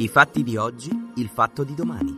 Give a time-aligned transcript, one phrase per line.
[0.00, 2.16] I fatti di oggi, il fatto di domani.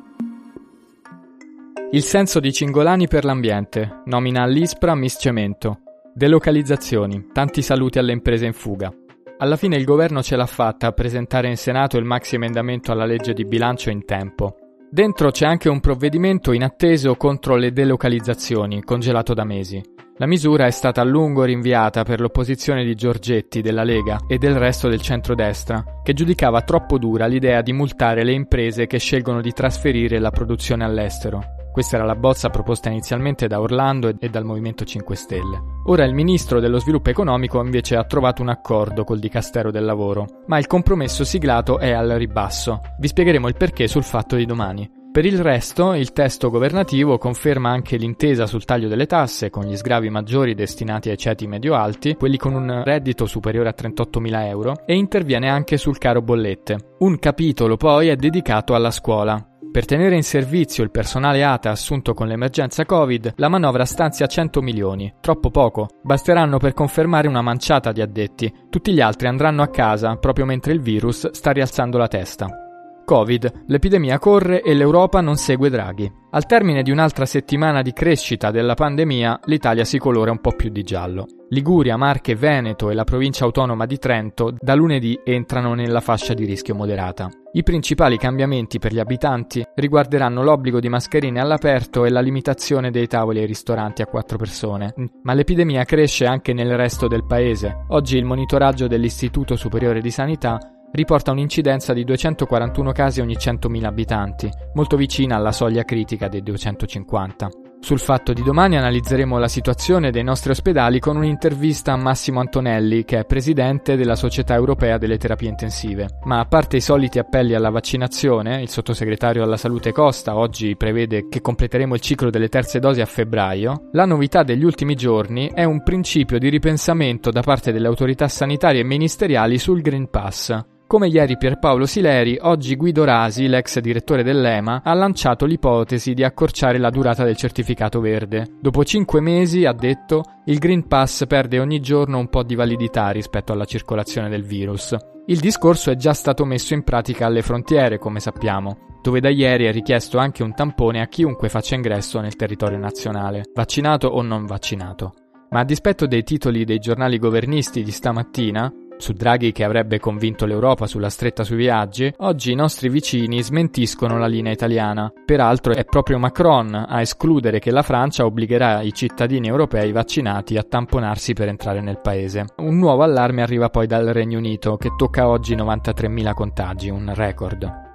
[1.92, 4.02] Il senso di Cingolani per l'ambiente.
[4.04, 5.80] Nomina all'ISPRA Miss Cemento.
[6.12, 7.28] Delocalizzazioni.
[7.32, 8.92] Tanti saluti alle imprese in fuga.
[9.38, 13.06] Alla fine il governo ce l'ha fatta a presentare in Senato il maxi emendamento alla
[13.06, 14.56] legge di bilancio in tempo.
[14.92, 19.80] Dentro c'è anche un provvedimento inatteso contro le delocalizzazioni, congelato da mesi.
[20.16, 24.56] La misura è stata a lungo rinviata per l'opposizione di Giorgetti della Lega e del
[24.56, 29.52] resto del centrodestra, che giudicava troppo dura l'idea di multare le imprese che scelgono di
[29.52, 31.59] trasferire la produzione all'estero.
[31.72, 35.62] Questa era la bozza proposta inizialmente da Orlando e dal Movimento 5 Stelle.
[35.86, 40.42] Ora il ministro dello sviluppo economico invece ha trovato un accordo col Dicastero del Lavoro,
[40.46, 42.80] ma il compromesso siglato è al ribasso.
[42.98, 44.98] Vi spiegheremo il perché sul fatto di domani.
[45.12, 49.76] Per il resto, il testo governativo conferma anche l'intesa sul taglio delle tasse, con gli
[49.76, 54.94] sgravi maggiori destinati ai ceti medio-alti, quelli con un reddito superiore a 38.000 euro, e
[54.94, 56.94] interviene anche sul caro bollette.
[57.00, 59.49] Un capitolo poi è dedicato alla scuola.
[59.70, 64.60] Per tenere in servizio il personale ATA assunto con l'emergenza Covid, la manovra stanzia 100
[64.60, 65.14] milioni.
[65.20, 65.88] Troppo poco.
[66.02, 68.52] Basteranno per confermare una manciata di addetti.
[68.68, 72.69] Tutti gli altri andranno a casa proprio mentre il virus sta rialzando la testa.
[73.10, 76.08] Covid, l'epidemia corre e l'Europa non segue Draghi.
[76.30, 80.70] Al termine di un'altra settimana di crescita della pandemia, l'Italia si colora un po' più
[80.70, 81.26] di giallo.
[81.48, 86.44] Liguria, Marche, Veneto e la provincia autonoma di Trento da lunedì entrano nella fascia di
[86.44, 87.28] rischio moderata.
[87.50, 93.08] I principali cambiamenti per gli abitanti riguarderanno l'obbligo di mascherine all'aperto e la limitazione dei
[93.08, 94.94] tavoli ai ristoranti a quattro persone.
[95.24, 97.86] Ma l'epidemia cresce anche nel resto del paese.
[97.88, 100.60] Oggi il monitoraggio dell'Istituto Superiore di Sanità
[100.92, 107.48] riporta un'incidenza di 241 casi ogni 100.000 abitanti, molto vicina alla soglia critica dei 250.
[107.80, 113.04] Sul fatto di domani analizzeremo la situazione dei nostri ospedali con un'intervista a Massimo Antonelli,
[113.04, 116.18] che è presidente della Società Europea delle Terapie Intensive.
[116.24, 121.28] Ma a parte i soliti appelli alla vaccinazione, il sottosegretario alla Salute Costa oggi prevede
[121.28, 125.64] che completeremo il ciclo delle terze dosi a febbraio, la novità degli ultimi giorni è
[125.64, 130.54] un principio di ripensamento da parte delle autorità sanitarie e ministeriali sul Green Pass,
[130.90, 136.78] come ieri Pierpaolo Sileri, oggi Guido Rasi, l'ex direttore dell'EMA, ha lanciato l'ipotesi di accorciare
[136.78, 138.56] la durata del certificato verde.
[138.60, 143.10] Dopo cinque mesi, ha detto, il Green Pass perde ogni giorno un po' di validità
[143.10, 144.96] rispetto alla circolazione del virus.
[145.26, 149.66] Il discorso è già stato messo in pratica alle frontiere, come sappiamo, dove da ieri
[149.66, 154.44] è richiesto anche un tampone a chiunque faccia ingresso nel territorio nazionale, vaccinato o non
[154.44, 155.14] vaccinato.
[155.50, 160.46] Ma a dispetto dei titoli dei giornali governisti di stamattina, su Draghi che avrebbe convinto
[160.46, 165.12] l'Europa sulla stretta sui viaggi, oggi i nostri vicini smentiscono la linea italiana.
[165.24, 170.62] Peraltro è proprio Macron a escludere che la Francia obbligherà i cittadini europei vaccinati a
[170.62, 172.44] tamponarsi per entrare nel paese.
[172.56, 177.88] Un nuovo allarme arriva poi dal Regno Unito che tocca oggi 93.000 contagi, un record.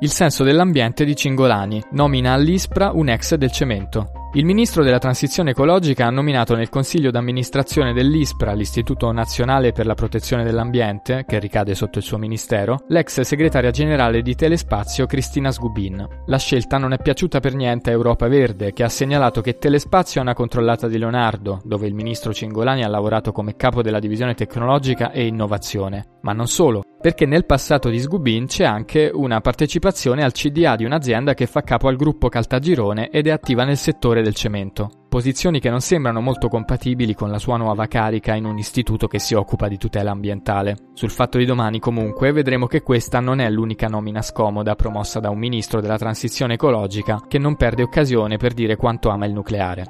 [0.00, 4.17] Il senso dell'ambiente di Cingolani nomina all'ISPRA un ex del cemento.
[4.34, 9.94] Il ministro della transizione ecologica ha nominato nel consiglio d'amministrazione dell'ISPRA, l'Istituto Nazionale per la
[9.94, 16.06] Protezione dell'Ambiente, che ricade sotto il suo ministero, l'ex segretaria generale di Telespazio Cristina Sgubin.
[16.26, 20.20] La scelta non è piaciuta per niente a Europa Verde, che ha segnalato che Telespazio
[20.20, 24.34] è una controllata di Leonardo, dove il ministro Cingolani ha lavorato come capo della divisione
[24.34, 26.16] tecnologica e innovazione.
[26.20, 30.84] Ma non solo, perché nel passato di Sgubin c'è anche una partecipazione al CDA di
[30.84, 34.90] un'azienda che fa capo al gruppo Caltagirone ed è attiva nel settore del cemento.
[35.08, 39.18] Posizioni che non sembrano molto compatibili con la sua nuova carica in un istituto che
[39.18, 40.76] si occupa di tutela ambientale.
[40.94, 45.30] Sul fatto di domani, comunque, vedremo che questa non è l'unica nomina scomoda promossa da
[45.30, 49.84] un ministro della transizione ecologica che non perde occasione per dire quanto ama il nucleare.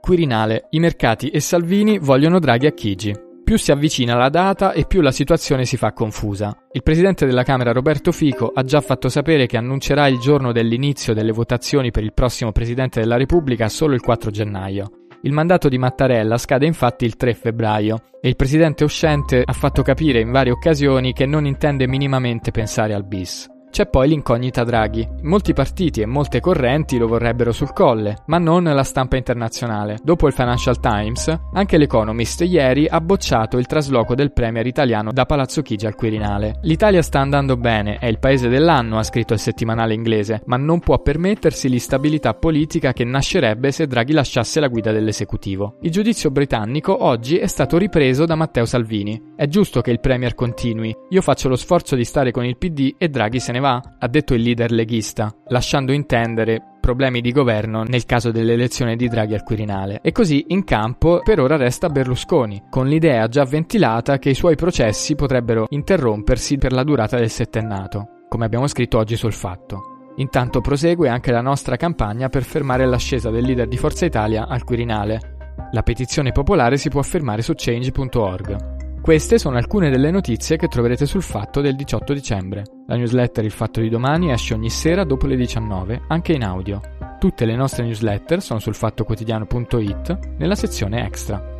[0.00, 3.27] Quirinale, i mercati e Salvini vogliono Draghi a Chigi.
[3.48, 6.54] Più si avvicina la data e più la situazione si fa confusa.
[6.70, 11.14] Il presidente della Camera Roberto Fico ha già fatto sapere che annuncerà il giorno dell'inizio
[11.14, 14.90] delle votazioni per il prossimo presidente della Repubblica solo il 4 gennaio.
[15.22, 19.80] Il mandato di Mattarella scade infatti il 3 febbraio e il presidente uscente ha fatto
[19.80, 23.48] capire in varie occasioni che non intende minimamente pensare al bis.
[23.70, 25.06] C'è poi l'incognita Draghi.
[25.22, 29.98] Molti partiti e molte correnti lo vorrebbero sul colle, ma non la stampa internazionale.
[30.02, 35.26] Dopo il Financial Times, anche l'Economist ieri ha bocciato il trasloco del premier italiano da
[35.26, 36.58] Palazzo Chigi al Quirinale.
[36.62, 40.80] L'Italia sta andando bene, è il paese dell'anno, ha scritto il settimanale inglese, ma non
[40.80, 45.76] può permettersi l'instabilità politica che nascerebbe se Draghi lasciasse la guida dell'esecutivo.
[45.82, 49.34] Il giudizio britannico oggi è stato ripreso da Matteo Salvini.
[49.36, 50.94] È giusto che il premier continui.
[51.10, 54.08] Io faccio lo sforzo di stare con il PD e Draghi se ne va, ha
[54.08, 59.42] detto il leader leghista, lasciando intendere problemi di governo nel caso dell'elezione di Draghi al
[59.42, 60.00] Quirinale.
[60.02, 64.56] E così in campo per ora resta Berlusconi, con l'idea già ventilata che i suoi
[64.56, 70.12] processi potrebbero interrompersi per la durata del settennato, come abbiamo scritto oggi sul fatto.
[70.16, 74.64] Intanto prosegue anche la nostra campagna per fermare l'ascesa del leader di Forza Italia al
[74.64, 75.36] Quirinale.
[75.72, 78.77] La petizione popolare si può fermare su change.org.
[79.00, 82.64] Queste sono alcune delle notizie che troverete sul Fatto del 18 dicembre.
[82.86, 86.80] La newsletter Il Fatto di domani esce ogni sera dopo le 19, anche in audio.
[87.18, 91.57] Tutte le nostre newsletter sono sul fattoquotidiano.it nella sezione extra.